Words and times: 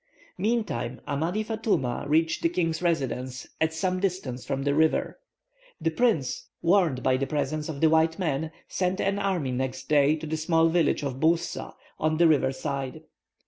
Meantime, 0.39 0.99
Amadi 1.07 1.43
Fatouma 1.43 2.09
reached 2.09 2.41
the 2.41 2.49
king's 2.49 2.81
residence, 2.81 3.45
at 3.61 3.71
some 3.71 3.99
distance 3.99 4.43
from 4.43 4.63
the 4.63 4.73
river. 4.73 5.19
The 5.79 5.91
prince, 5.91 6.47
warned 6.63 7.05
of 7.05 7.19
the 7.19 7.27
presence 7.27 7.69
of 7.69 7.81
the 7.81 7.89
white 7.91 8.17
men, 8.17 8.49
sent 8.67 8.99
an 8.99 9.19
army 9.19 9.51
next 9.51 9.89
day 9.89 10.15
to 10.15 10.25
the 10.25 10.37
small 10.37 10.69
village 10.69 11.03
of 11.03 11.19
Boussa, 11.19 11.75
on 11.99 12.17
the 12.17 12.27
river 12.27 12.51
side. 12.51 13.03